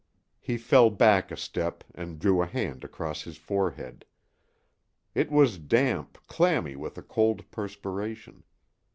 [0.39, 4.03] He fell back a step and drew a hand across his forehead.
[5.13, 8.41] It was damp, clammy with a cold perspiration.